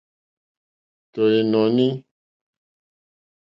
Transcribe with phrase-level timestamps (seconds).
[1.13, 1.87] Tɔ̀ ìnɔ̀ní.